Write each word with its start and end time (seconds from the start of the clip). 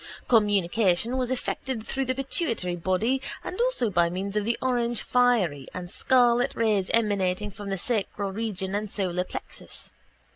Communication 0.27 1.15
was 1.15 1.29
effected 1.29 1.83
through 1.85 2.05
the 2.05 2.15
pituitary 2.15 2.75
body 2.75 3.21
and 3.43 3.61
also 3.61 3.91
by 3.91 4.09
means 4.09 4.35
of 4.35 4.45
the 4.45 4.57
orangefiery 4.59 5.67
and 5.75 5.91
scarlet 5.91 6.55
rays 6.55 6.89
emanating 6.91 7.51
from 7.51 7.69
the 7.69 7.77
sacral 7.77 8.31
region 8.31 8.73
and 8.73 8.89
solar 8.89 9.23
plexus. 9.23 9.91